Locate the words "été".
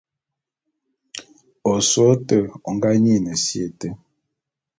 3.67-3.87